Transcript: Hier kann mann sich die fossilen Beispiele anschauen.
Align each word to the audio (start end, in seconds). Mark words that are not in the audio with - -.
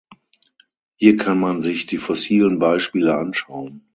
Hier 0.95 1.15
kann 1.15 1.39
mann 1.39 1.61
sich 1.61 1.85
die 1.85 1.99
fossilen 1.99 2.57
Beispiele 2.57 3.15
anschauen. 3.15 3.87